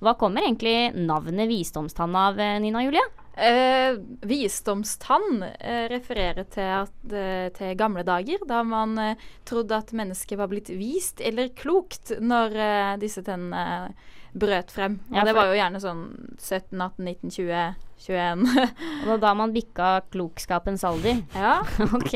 [0.00, 3.04] Hva kommer egentlig navnet visdomstann av, eh, Nina Julie?
[3.38, 3.94] Eh,
[4.26, 10.40] visdomstann eh, refererer til, at, eh, til gamle dager, da man eh, trodde at mennesket
[10.40, 13.92] var blitt vist eller klokt når eh, disse tennene
[14.38, 14.98] brøt frem.
[15.10, 16.02] Og Ja, det var jo gjerne sånn
[16.36, 17.62] 17, 18, 19, 20,
[18.08, 18.42] 21.
[18.48, 21.22] Og det var da man bikka klokskapens alder.
[21.38, 21.60] Ja.
[21.94, 22.14] ok.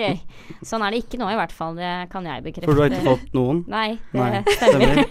[0.67, 1.79] Sånn er det ikke nå, i hvert fall.
[1.79, 2.67] Det kan jeg bekrefte.
[2.67, 3.63] For du har ikke fått noen?
[3.77, 5.05] Nei, det Nei, stemmer.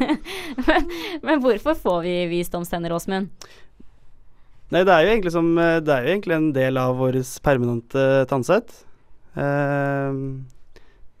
[0.66, 0.88] men,
[1.26, 3.50] men hvorfor får vi visdomstenner, Åsmund?
[4.70, 7.18] Nei, det er jo egentlig som eh, Det er jo egentlig en del av vår
[7.42, 8.70] permanente tannsett.
[9.34, 10.42] Uh,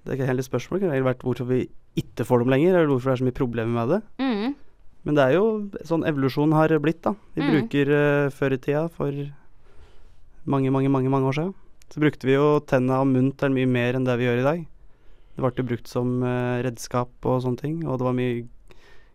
[0.04, 0.80] det er ikke helt et spørsmål.
[0.80, 1.60] Det kunne vært hvorfor vi
[2.00, 4.00] ikke får dem lenger, eller hvorfor det er så mye problemer med det.
[4.22, 4.54] Mm.
[5.06, 5.44] Men det er jo
[5.88, 7.14] sånn evolusjon har blitt, da.
[7.34, 7.50] Vi Mm.
[7.54, 9.10] bruker uh, før i tida, for
[10.46, 11.54] mange, mange, mange mange år siden,
[11.90, 14.46] så brukte vi jo tenna og munn til mye mer enn det vi gjør i
[14.46, 14.66] dag.
[15.34, 18.46] Det ble jo brukt som uh, redskap og sånne ting, og det var mye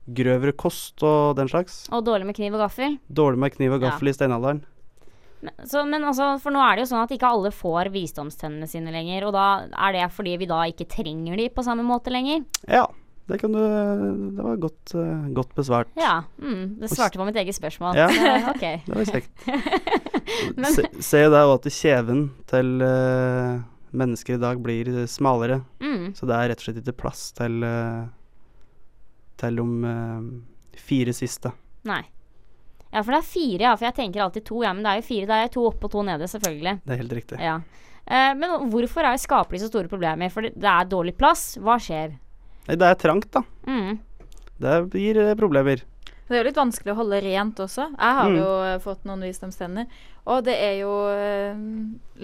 [0.08, 1.86] grøvere kost og den slags.
[1.94, 2.98] Og dårlig med kniv og gaffel.
[3.10, 3.90] Dårlig med kniv og Ja.
[3.90, 4.64] gaffel i steinalderen.
[5.42, 8.68] Men, så, men altså, for nå er det jo sånn at ikke alle får visdomstennene
[8.70, 9.26] sine lenger.
[9.28, 12.46] Og da er det fordi vi da ikke trenger de på samme måte lenger.
[12.70, 12.86] Ja,
[13.30, 15.88] det kan du Det var godt, uh, godt besvart.
[15.98, 16.24] Ja.
[16.42, 17.98] Mm, det svarte på mitt eget spørsmål.
[17.98, 18.66] Ja, Så, ok.
[18.88, 19.32] det var kjekt.
[20.76, 23.62] Se, se der òg at kjeven til uh,
[23.96, 25.62] mennesker i dag blir smalere.
[25.80, 26.14] Mm.
[26.18, 28.06] Så det er rett og slett ikke plass til eh,
[29.42, 31.52] til om uh, fire siste.
[31.88, 32.04] Nei.
[32.96, 33.74] Ja, for det er fire, ja.
[33.76, 34.72] For jeg tenker alltid to, ja.
[34.74, 35.30] Men det er jo fire.
[35.30, 36.78] Det er to oppe og to nede, selvfølgelig.
[36.86, 37.40] Det er helt riktig.
[37.44, 37.58] Ja.
[38.06, 40.32] Eh, men hvorfor er skapelig så store problemer?
[40.32, 41.58] For det, det er dårlig plass.
[41.60, 42.16] Hva skjer?
[42.70, 43.44] Nei, det er trangt, da.
[43.68, 44.00] Mm.
[44.64, 45.84] Det gir eh, problemer.
[46.28, 47.84] Det er jo litt vanskelig å holde rent også.
[47.92, 48.38] Jeg har Mm.
[48.40, 49.86] jo eh, fått noen visdomstenner.
[50.26, 51.56] Og det er jo eh,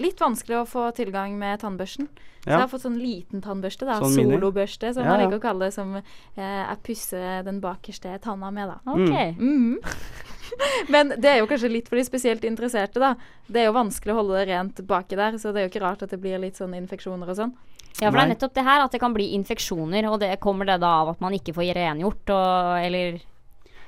[0.02, 2.08] litt vanskelig å få tilgang med tannbørsten.
[2.42, 2.58] Så Ja.
[2.58, 4.00] jeg har fått sånn liten tannbørste, da.
[4.00, 4.16] Sånn.
[4.18, 5.26] Solobørste, som Ja, man ja.
[5.28, 5.72] liker å kalle det.
[5.74, 6.02] Som eh,
[6.36, 8.80] jeg pusser den bakerste tanna med, da.
[8.90, 9.36] Ok.
[9.38, 9.78] Mhm.
[10.90, 13.14] Men det er jo kanskje litt for de spesielt interesserte, da.
[13.48, 15.84] Det er jo vanskelig å holde det rent baki der, så det er jo ikke
[15.86, 17.52] rart at det blir litt sånn infeksjoner og sånn.
[18.00, 20.10] Ja, for det er nettopp det her at det kan bli infeksjoner.
[20.10, 23.20] Og det kommer det da av at man ikke får rengjort og eller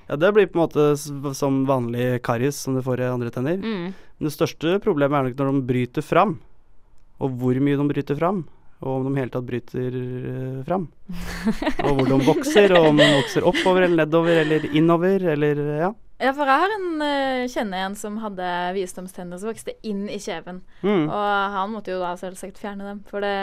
[0.08, 3.56] Ja, det blir på en måte som vanlig karies som du får i andre tenner.
[3.56, 3.94] mm.
[4.18, 6.36] Men det største problemet er nok når de bryter fram.
[7.22, 8.44] Og hvor mye de bryter fram.
[8.84, 10.84] Og om de i hele tatt bryter eh, fram.
[11.86, 15.90] og hvor de vokser, og om de vokser oppover eller nedover eller innover eller ja.
[16.22, 20.20] Ja, for jeg har en uh, kjenner en som hadde visdomstenner som vokste inn i
[20.22, 20.60] kjeven.
[20.84, 21.08] Mm.
[21.10, 23.34] Og han måtte jo da selvsagt fjerne dem, for det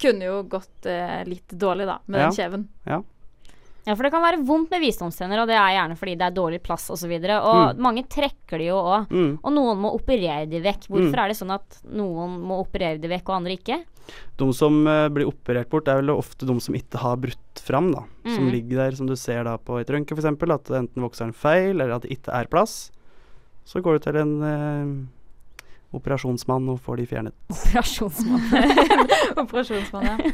[0.00, 2.30] kunne jo gått uh, litt dårlig, da, med Ja.
[2.30, 2.64] den kjeven.
[2.88, 3.02] Ja.
[3.84, 6.34] Ja, for det kan være vondt med visdomstenner, og det er gjerne fordi det er
[6.36, 6.92] dårlig plass osv.
[6.92, 9.08] Og, så videre, og mange trekker de jo òg.
[9.10, 9.32] Mm.
[9.42, 10.86] Og noen må operere de vekk.
[10.88, 11.22] Hvorfor Mm.
[11.24, 13.80] er det sånn at noen må operere de vekk, og andre ikke?
[14.38, 17.90] De som uh, blir operert bort, er vel ofte de som ikke har brutt fram,
[17.94, 18.04] da.
[18.26, 18.52] Som Mm.
[18.52, 21.32] ligger der, som du ser da på et røntgen f.eks., at det enten vokser en
[21.34, 22.90] feil, eller at det ikke er plass.
[23.64, 25.06] Så går du til en eh,
[25.92, 27.34] operasjonsmann og får de fjernet.
[27.52, 28.42] Operasjonsmann.
[29.42, 30.32] Operasjonsmann, ja.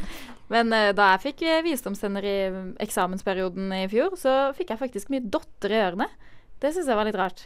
[0.49, 4.81] Men uh, da jeg fikk eh, visdomstenner i mm, eksamensperioden i fjor, så fikk jeg
[4.81, 6.07] faktisk mye dotter i ørene.
[6.59, 7.45] Det syns jeg var litt rart.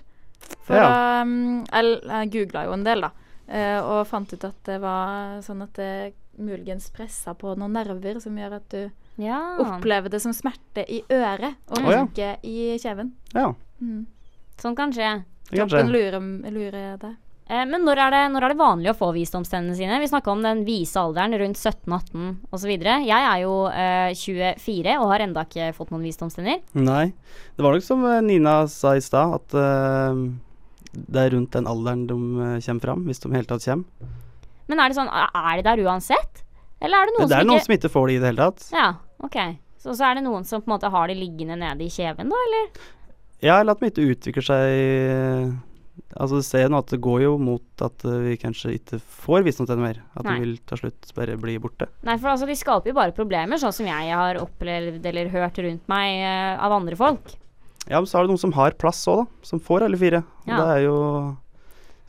[0.68, 0.88] For Ja.
[0.90, 3.12] da um, Jeg, jeg googla jo en del, da.
[3.44, 5.92] Uh, og fant ut at det var sånn at det
[6.40, 8.80] muligens pressa på noen nerver som gjør at du
[9.22, 9.42] Ja.
[9.62, 13.12] opplever det som smerte i øret, og ikke i kjeven.
[13.36, 13.52] Ja,
[13.84, 14.06] Mm.
[14.62, 15.26] Sånn kan skje.
[15.50, 16.22] Kroppen lurer,
[16.54, 17.16] lurer deg.
[17.54, 20.00] Eh, men når er, det, når er det vanlig å få visdomstennene sine?
[20.02, 22.72] Vi snakka om den vise alderen, rundt 17-18 osv.
[22.74, 26.64] Jeg er jo eh, 24 og har enda ikke fått noen visdomstenner.
[26.80, 27.12] Nei.
[27.54, 30.24] Det var nok som eh, Nina sa i stad, at eh,
[30.94, 34.10] det er rundt den alderen de eh, kommer fram, hvis de i hele tatt kommer.
[34.72, 36.42] Men er det sånn, er de der uansett?
[36.84, 38.32] Eller er det noen det er som noen ikke som ikke får det i det
[38.32, 38.66] hele tatt.
[38.74, 38.88] Ja,
[39.24, 39.38] ok.
[39.84, 42.32] Så, så er det noen som på en måte har de liggende nede i kjeven,
[42.32, 42.90] da, eller?
[43.44, 45.54] Ja, eller at de ikke utvikler seg
[46.14, 49.46] Altså, du ser nå at det går jo mot at eh, vi kanskje ikke får
[49.46, 50.02] visdomstenner mer.
[50.18, 50.36] At Nei.
[50.36, 51.88] det vil til slutt bare bli borte.
[52.06, 55.62] Nei, for altså, de skaper jo bare problemer, sånn som jeg har opplevd eller hørt
[55.66, 57.36] rundt meg uh, av andre folk.
[57.90, 59.48] Ja, men så er det noen som har plass òg, da.
[59.50, 60.24] Som får alle fire.
[60.48, 60.58] Ja.
[60.60, 60.98] det er jo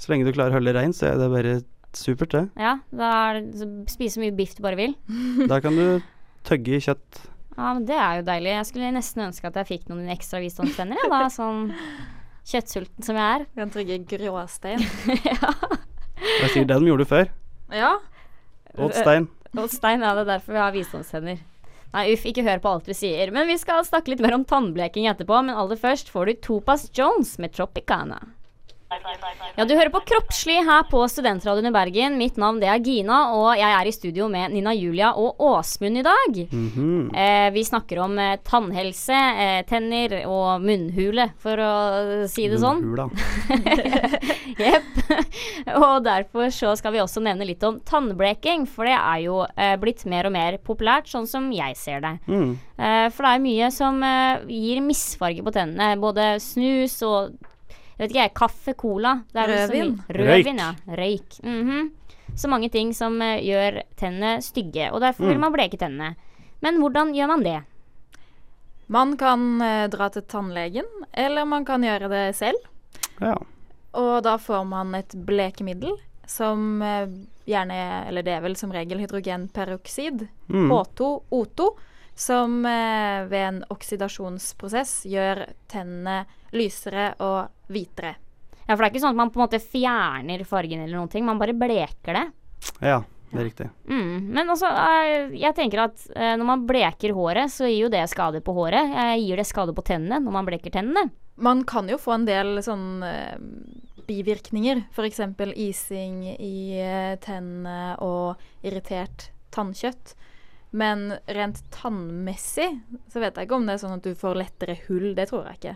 [0.00, 1.54] Så lenge du klarer å holde rein, så er det bare
[1.94, 2.48] supert, det.
[2.58, 4.96] Ja, da er det spise så mye biff du bare vil.
[5.50, 6.02] Da kan du
[6.46, 7.24] tøgge i kjøtt.
[7.54, 8.50] Ja, men det er jo deilig.
[8.56, 11.28] Jeg skulle nesten ønske at jeg fikk noen ekstra visdomstenner, jeg, da.
[11.32, 11.68] Sånn
[12.48, 13.46] kjøttsulten som jeg er.
[13.58, 14.82] Kan trygge gråstein.
[15.30, 15.52] ja.
[16.24, 17.32] Det er sikkert det de gjorde før.
[17.74, 17.94] ja.
[18.74, 19.28] Åt stein.
[19.54, 21.42] Og Stein, ja, det er derfor vi har visdomstenner.
[21.94, 23.30] Nei, uff, ikke hør på alt vi sier.
[23.30, 25.36] Men vi skal snakke litt mer om tannbleking etterpå.
[25.46, 28.18] Men aller først får du Topas Jones med Tropicana.
[29.56, 32.16] Ja, du hører på Kroppslig her på Studentradioen i Bergen.
[32.18, 36.00] Mitt navn det er Gina, og jeg er i studio med Nina Julia og Åsmund
[36.00, 36.38] i dag.
[36.50, 37.10] Mhm.
[37.14, 41.72] eh, vi snakker om eh, tannhelse, eh, tenner og munnhule, for å
[42.30, 42.82] si det sånn.
[42.82, 43.08] Munnhula.
[44.64, 44.90] Jepp.
[45.74, 49.74] og derfor så skal vi også nevne litt om tannbleking, for det er jo eh,
[49.80, 52.14] blitt mer og mer populært, sånn som jeg ser det.
[52.26, 52.54] Mm.
[52.78, 55.94] Eh, for det er mye som eh, gir misfarge på tennene.
[56.02, 57.34] Både snus og
[57.98, 59.20] jeg vet ikke, kaffe, cola.
[59.34, 59.94] Rødvin.
[60.08, 60.72] Rødvin, ja.
[60.86, 61.38] Røyk.
[61.42, 61.90] Mhm.
[62.34, 65.40] Så mange ting som uh, gjør tennene stygge, og derfor vil Mm.
[65.40, 66.14] man bleke tennene.
[66.62, 67.60] Men hvordan gjør man det?
[68.86, 72.58] Man kan uh, dra til tannlegen, eller man kan gjøre det selv.
[73.20, 73.36] Ja.
[73.94, 75.94] Og da får man et blekemiddel
[76.26, 77.06] som uh,
[77.46, 77.76] gjerne
[78.08, 80.70] Eller det er vel som regel hydrogenperoksid, Mm.
[80.72, 81.68] H2, O2,
[82.14, 86.24] som eh, ved en oksidasjonsprosess gjør tennene
[86.54, 88.14] lysere og hvitere.
[88.64, 91.10] Ja, For det er ikke sånn at man på en måte fjerner fargen eller noen
[91.12, 92.24] ting, man bare bleker det.
[92.80, 93.02] ja,
[93.34, 93.68] det er riktig.
[93.90, 94.30] Mm.
[94.36, 98.06] Men altså, eh, jeg tenker at eh, når man bleker håret, så gir jo det
[98.12, 98.94] skade på håret.
[98.94, 101.10] Jeg gir det skade på tennene når man bleker tennene?
[101.34, 103.34] Man kan jo få en del sånn eh,
[104.06, 105.20] bivirkninger, f.eks.
[105.56, 110.14] ising i eh, tennene og irritert tannkjøtt.
[110.74, 112.68] Men rent tannmessig
[113.12, 115.12] så vet jeg ikke om det er sånn at du får lettere hull.
[115.14, 115.74] Det tror jeg ikke.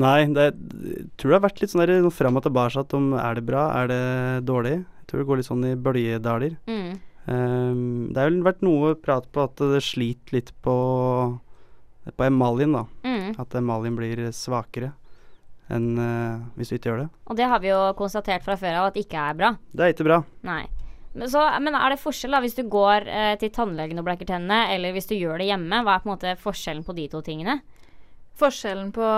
[0.00, 0.46] Nei, det,
[0.86, 3.64] jeg tror det har vært litt sånn der, frem og tilbake om er det bra,
[3.80, 4.02] er det
[4.46, 4.76] dårlig.
[4.84, 6.54] Jeg tror det går litt sånn i bølgedaler.
[6.70, 6.92] Mm.
[7.26, 7.82] Um,
[8.14, 10.76] det har vel vært noe prat på at det sliter litt på,
[12.14, 12.86] på emaljen, da.
[13.02, 13.34] Mm.
[13.42, 14.94] At emaljen blir svakere
[15.70, 17.10] enn uh, hvis du ikke gjør det.
[17.30, 19.54] Og det har vi jo konstatert fra før av at ikke er bra.
[19.70, 20.22] Det er ikke bra.
[20.46, 20.64] Nei.
[21.10, 24.68] Så, men er det forskjell da hvis du går eh, til tannlegen og blekker tennene,
[24.74, 25.82] eller hvis du gjør det hjemme?
[25.82, 27.58] Hva er på en måte forskjellen på de to tingene?
[28.40, 29.08] Forskjellen på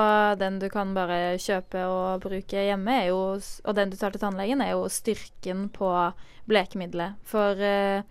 [0.40, 4.64] den du kan bare kjøpe og bruke hjemme, jo, og den du tar til tannlegen,
[4.64, 5.92] er jo styrken på
[6.48, 7.20] blekemiddelet.
[7.28, 8.08] For eh,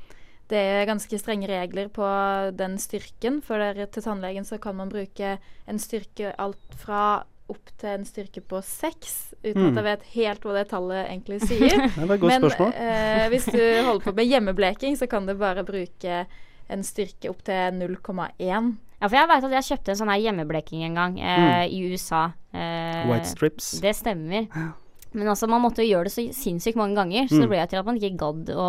[0.52, 2.06] det er ganske strenge regler på
[2.60, 3.42] den styrken.
[3.44, 8.06] For der, til tannlegen så kan man bruke en styrke alt fra opp til en
[8.08, 9.68] styrke på seks, uten Mm.
[9.72, 11.76] at jeg vet helt hva det tallet egentlig sier.
[11.96, 15.34] Det er et godt Men eh, hvis du holder på med hjemmebleking, så kan du
[15.40, 16.24] bare bruke
[16.72, 18.72] en styrke opp til 0,1.
[19.02, 21.80] Ja, for jeg veit at jeg kjøpte en sånn her hjemmebleking en gang eh, i
[21.90, 22.28] USA.
[22.54, 23.72] Eh, White strips.
[23.82, 24.46] Det stemmer.
[25.12, 27.42] Men altså, man måtte jo gjøre det så sinnssykt mange ganger, så Mm.
[27.42, 28.68] det ble til at man ikke gadd å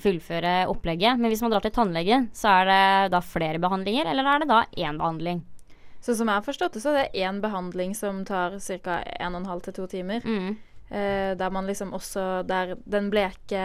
[0.00, 1.18] fullføre opplegget.
[1.20, 4.48] Men hvis man drar til tannlegen, så er det da flere behandlinger, eller er det
[4.48, 5.42] da én behandling?
[6.02, 8.98] Så som jeg har forstått det, så er det én behandling som tar ca.
[9.22, 10.26] 1 12 til 2 timer.
[10.26, 10.56] Mm.
[10.92, 13.60] Uh, der man liksom også Der den bleke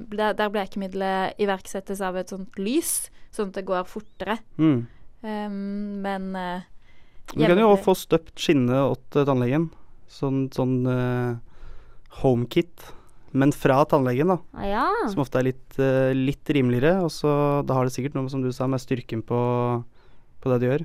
[0.00, 4.38] Der, der blekemiddelet iverksettes av et sånt lys, sånn at det går fortere.
[4.56, 4.86] Mm.
[5.20, 6.62] Um, men uh,
[7.34, 9.68] Du kan jo òg også få støpt skinnet åt eh, tannlegen.
[10.10, 11.36] Sånn, sånn uh,
[12.22, 12.86] homekit.
[13.30, 14.38] Men fra tannlegen, da.
[14.56, 14.86] Ah, ja.
[15.10, 15.76] Som ofte er litt,
[16.18, 17.04] litt rimeligere.
[17.04, 17.30] Og så
[17.62, 19.38] da har det sikkert noe, som du sa, med styrken på,
[20.42, 20.82] på det du gjør.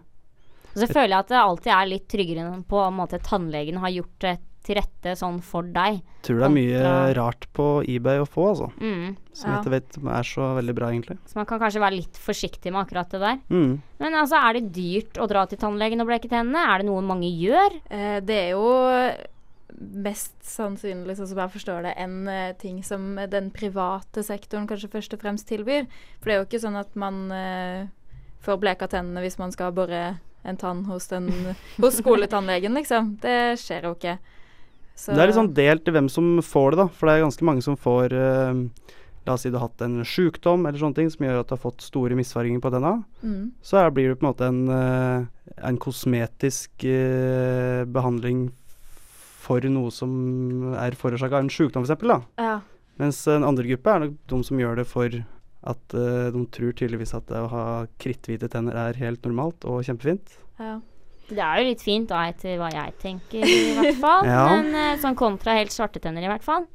[0.75, 3.93] Og så føler jeg at det alltid er litt tryggere på en måte tannlegen har
[3.95, 4.35] gjort det
[4.65, 5.99] til rette sånn for deg.
[6.25, 8.71] Tror det er mye kontra- rart på eBay å få, altså.
[8.81, 9.13] Mm.
[9.35, 11.17] Som jeg ikke vet er så veldig bra, egentlig.
[11.29, 13.38] Så man kan kanskje være litt forsiktig med akkurat det der.
[13.53, 13.75] Mm.
[14.01, 16.65] Men altså, er det dyrt å dra til tannlegen og bleke tennene?
[16.65, 17.77] Er det noe mange gjør?
[17.93, 18.65] Eh, det er jo
[19.75, 24.91] mest sannsynlig, sånn som jeg forstår det, en eh, ting som den private sektoren kanskje
[24.93, 25.85] først og fremst tilbyr.
[26.19, 27.85] For det er jo ikke sånn at man eh,
[28.45, 31.29] får bleka tennene hvis man skal bore en tann hos, den,
[31.81, 33.15] hos skoletannlegen, liksom.
[33.21, 34.17] Det skjer jo ikke.
[34.95, 36.88] Så- Det er litt sånn delt i hvem som får det, da.
[36.88, 38.65] For det er ganske mange som får uh,
[39.25, 41.55] La oss si du har hatt en sjukdom eller sånne ting som gjør at du
[41.55, 43.03] har fått store misfarginger på tenna.
[43.23, 43.53] Mm.
[43.65, 45.25] Så her blir det på en måte en, uh,
[45.65, 48.51] en kosmetisk uh, behandling
[49.41, 52.05] for noe som er forårsaka av en sjukdom, f.eks.
[52.38, 52.60] Ja.
[53.01, 55.10] Mens en andre gruppe er nok de som gjør det for
[55.65, 57.63] at uh, de tror tydeligvis at det å ha
[58.01, 60.38] kritthvite tenner er helt normalt og kjempefint.
[60.60, 60.80] Ja.
[61.25, 64.28] Det er jo litt fint, da, etter hva jeg tenker, i hvert fall.
[64.30, 64.43] Ja.
[64.54, 66.67] Men eh, sånn kontra helt svarte tenner, i hvert fall.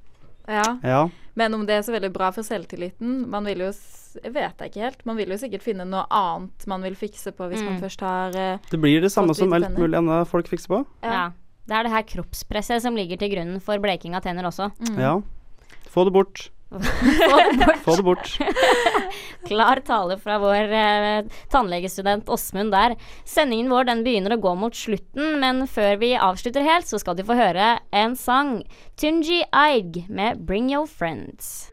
[0.50, 0.64] Ja.
[0.82, 1.04] Ja.
[1.38, 4.58] Men om det er så veldig bra for selvtilliten Man vil jo s- Jeg vet
[4.58, 5.04] jeg ikke helt.
[5.06, 7.82] Man vil jo sikkert finne noe annet man vil fikse på hvis man Mm.
[7.84, 10.80] først har uh, Det blir det samme som alt mulig annet folk fikser på.
[11.06, 11.28] Ja.
[11.70, 14.72] Det er det her kroppspresset som ligger til grunnen for bleking av tenner også.
[14.90, 14.98] Mm.
[14.98, 15.12] Ja.
[15.94, 16.48] Få det bort.
[16.70, 17.78] Få det bort.
[17.84, 18.38] Få det bort.
[19.46, 22.94] Klar tale fra vår eh, tannlegestudent Åsmund der.
[23.26, 27.18] Sendingen vår den begynner å gå mot slutten, men før vi avslutter helt, så skal
[27.18, 28.60] du få høre en sang.
[29.00, 31.70] Tunji Aig med 'Bring Your Friends'.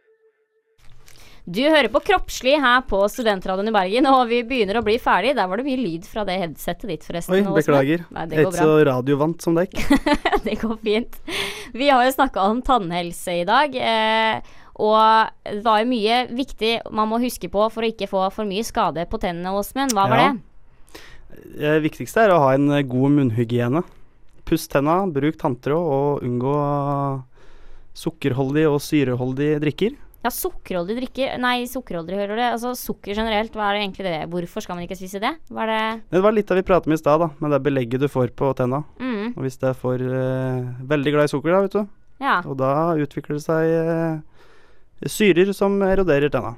[1.48, 5.30] Du hører på Kroppslig her på Studentradioen i Bergen, og vi begynner å bli ferdig.
[5.38, 7.38] Der var det mye lyd fra det headsetet ditt, forresten.
[7.38, 8.04] Oi, beklager.
[8.12, 8.66] Nei, det er går ikke bra.
[8.66, 9.78] så radiovant som deg.
[10.48, 11.16] det går fint.
[11.72, 13.80] Vi har jo snakka om tannhelse i dag.
[13.80, 18.26] Eh, og det var jo mye viktig man må huske på for å ikke få
[18.34, 19.94] for mye skade på tennene, Åsmund.
[19.98, 20.32] Hva var Ja.
[20.34, 20.44] det?
[21.58, 23.84] Det viktigste er å ha en eh, god munnhygiene.
[24.48, 26.54] Puss tenna, bruk tanntråd og unngå
[27.98, 29.96] sukkerholdig og syreholdig drikker.
[30.26, 32.44] Ja, sukkerholdig drikker Nei, sukkerholdig, hører du?
[32.50, 34.22] Altså sukker generelt, hva er det egentlig det?
[34.32, 35.32] Hvorfor skal man ikke spise det?
[35.54, 37.62] Hva er det Det var litt av vi pratet om i stad, da, med det
[37.64, 38.82] belegget du får på tenna.
[39.00, 39.36] Mm.
[39.38, 41.88] Og hvis det er for eh, veldig glad i sukker, da, vet du,
[42.20, 42.42] Ja.
[42.46, 44.18] og da utvikler det seg eh,
[45.06, 46.56] syrer som eroderer tenna.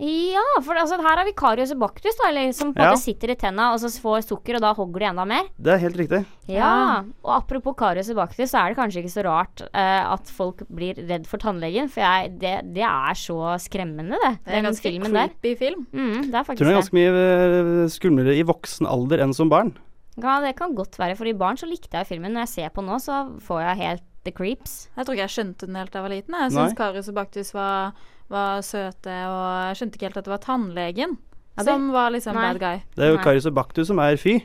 [0.00, 2.92] Ja, for altså, her har vi Karius baktus, da, eller, som på en Ja.
[2.94, 5.44] måte sitter i tenna og så får sukker, og da hogger de enda mer.
[5.60, 6.24] Det er helt riktig.
[6.48, 10.64] Ja, og apropos Karius baktus, så er det kanskje ikke så rart uh, at folk
[10.72, 14.32] blir redd for tannlegen, for jeg, det, det er så skremmende, det.
[14.46, 15.56] Det er en ganske creepy der.
[15.60, 15.86] film.
[15.92, 16.80] Mm, det er faktisk tror det er det.
[16.80, 19.74] ganske mye eh, skumlere i voksen alder enn som barn.
[20.16, 21.14] Ja, det kan godt være.
[21.16, 22.32] For i barn så likte jeg filmen.
[22.32, 24.88] Når jeg ser på nå, så får jeg helt the creeps.
[24.96, 26.34] Jeg tror ikke jeg skjønte den helt da jeg var liten.
[26.42, 27.92] Jeg syns Karius og Baktus var,
[28.28, 31.16] var søte, og jeg skjønte ikke helt at det var tannlegen
[31.56, 32.46] Ja, det- som var liksom Nei.
[32.52, 32.82] bad guy.
[32.96, 34.38] Det er jo Karius og Baktus som er fy.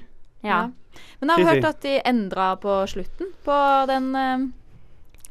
[0.44, 0.70] Ja.
[1.20, 1.56] Men jeg har Fy, fy.
[1.56, 4.48] hørt at de endra på slutten på den uh,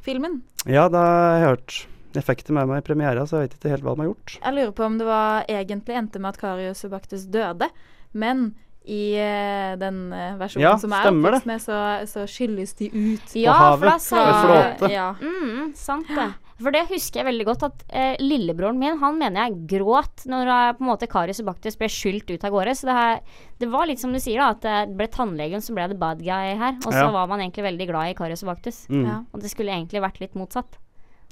[0.04, 0.42] filmen.
[0.66, 1.86] Ja, det har jeg hørt.
[2.14, 4.10] Jeg fikk det med meg i premiera, så jeg vet ikke helt hva de har
[4.12, 4.38] gjort.
[4.44, 7.70] Jeg lurer på om det var egentlig endte med at Karius og Baktus døde,
[8.12, 8.54] men
[8.84, 11.76] i uh, den eh, versjonen Ja, som er oppvokst med, så,
[12.08, 13.36] så skylles de ut.
[13.40, 14.02] Ja, havet.
[14.04, 14.90] sa flåte.
[14.92, 15.14] Ja.
[15.22, 16.32] Mm, sant det.
[16.62, 20.50] For det husker jeg veldig godt, at eh, lillebroren min han mener jeg gråt når
[20.52, 22.76] uh, på en måte Karius og Baktus ble skylt ut av gårde.
[22.78, 25.74] Så det, her, det var litt som du sier, da, at det ble tannlegen som
[25.74, 26.76] ble the bad guy her.
[26.84, 27.10] Og så Ja.
[27.16, 28.84] var man egentlig veldig glad i Karius og Baktus.
[28.92, 29.04] Mm.
[29.08, 29.20] Ja.
[29.32, 30.78] Og det skulle egentlig vært litt motsatt.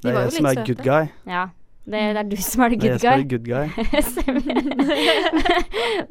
[0.03, 1.13] Det er jeg som er good guy.
[1.31, 1.51] Ja.
[1.83, 3.11] Det, det er du som er the good guy.
[3.11, 3.67] er good guy.
[4.07, 4.61] Stemmer.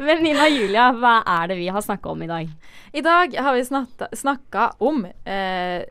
[0.06, 2.50] Men Nina og Julia, hva er det vi har snakka om i dag?
[2.92, 3.64] I dag har vi
[4.20, 5.86] snakka om eh,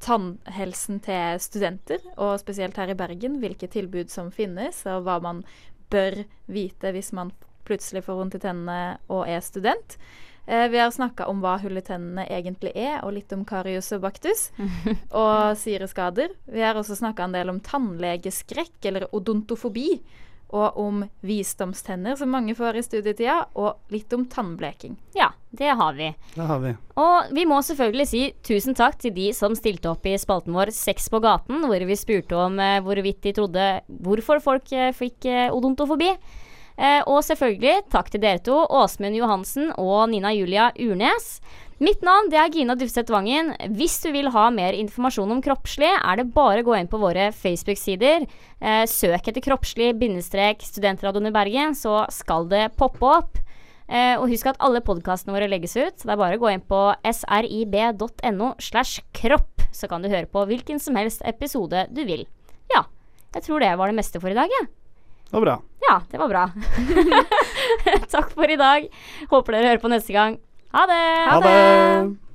[0.00, 5.44] tannhelsen til studenter, og spesielt her i Bergen, hvilke tilbud som finnes, og hva man
[5.92, 7.34] bør vite hvis man
[7.68, 9.98] plutselig får vondt i tennene og er student.
[10.48, 13.90] Eh, vi har snakka om hva hull i tennene egentlig er, og litt om karius
[13.92, 14.46] og baktus.
[15.22, 16.32] og syreskader.
[16.48, 19.90] Vi har også snakka en del om tannlegeskrekk, eller odontofobi.
[20.48, 24.96] Og om visdomstenner, som mange får i studietida, og litt om tannbleking.
[25.12, 26.08] Ja, det har vi.
[26.32, 26.72] Det har vi.
[26.96, 30.72] Og vi må selvfølgelig si tusen takk til de som stilte opp i spalten vår
[30.72, 35.28] Sex på gaten, hvor vi spurte om eh, hvorvidt de trodde hvorfor folk eh, fikk
[35.28, 36.14] eh, odontofobi.
[36.78, 41.40] Eh, og selvfølgelig takk til dere to, Åsmund Johansen og Nina Julia Urnes.
[41.82, 43.52] Mitt navn det er Gina Dufseth Vangen.
[43.78, 46.98] Hvis du vil ha mer informasjon om kroppslig, er det bare å gå inn på
[47.02, 48.26] våre Facebook-sider.
[48.58, 53.38] Eh, søk etter kroppslig-studentradioen i Bergen, så skal det poppe opp.
[53.88, 56.02] Eh, og husk at alle podkastene våre legges ut.
[56.02, 60.46] Det er bare å gå inn på srib.no slash kropp, så kan du høre på
[60.50, 62.26] hvilken som helst episode du vil.
[62.74, 62.84] Ja,
[63.34, 64.70] jeg tror det var det meste for i dag, jeg.
[65.28, 65.56] Det var bra.
[65.88, 66.44] Ja, det var bra.
[68.14, 68.88] Takk for i dag.
[69.30, 70.38] Håper dere hører på neste gang.
[70.72, 71.02] Ha det!
[71.28, 72.27] Ha det!